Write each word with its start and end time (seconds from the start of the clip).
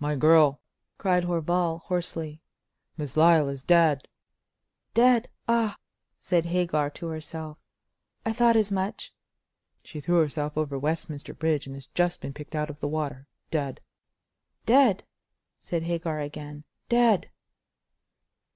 "My 0.00 0.16
girl," 0.16 0.60
cried 0.98 1.26
Horval, 1.26 1.82
hoarsely, 1.82 2.42
"Miss 2.96 3.16
Lyle 3.16 3.48
is 3.48 3.62
dead!" 3.62 4.08
"Dead? 4.94 5.28
Ah!" 5.46 5.76
said 6.18 6.46
Hagar 6.46 6.90
to 6.90 7.06
herself. 7.06 7.56
"I 8.26 8.32
thought 8.32 8.56
as 8.56 8.72
much." 8.72 9.14
"She 9.84 10.00
threw 10.00 10.16
herself 10.18 10.58
over 10.58 10.76
Westminster 10.76 11.34
Bridge, 11.34 11.68
and 11.68 11.76
has 11.76 11.86
just 11.86 12.20
been 12.20 12.32
picked 12.32 12.56
out 12.56 12.68
of 12.68 12.80
the 12.80 12.88
water—dead!" 12.88 13.80
"Dead!" 14.66 15.04
said 15.60 15.84
Hagar 15.84 16.18
again. 16.18 16.64
"Dead!" 16.88 17.30